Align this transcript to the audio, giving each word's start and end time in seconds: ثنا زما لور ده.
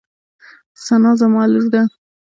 ثنا 0.85 1.11
زما 1.19 1.43
لور 1.51 1.65
ده. 1.73 1.81